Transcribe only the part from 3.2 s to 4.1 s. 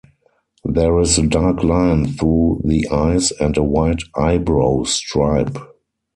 and a white